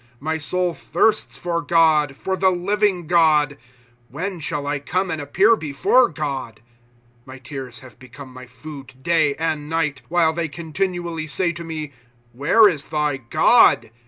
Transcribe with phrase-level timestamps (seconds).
[0.01, 3.55] ■ My soul thirsts for God, for the living God;
[4.09, 6.55] When shall I come, and appear before God!
[6.63, 6.63] ■
[7.23, 11.91] My tears have become my food day and night, While they continually say to me,
[12.33, 13.91] Where is thy God?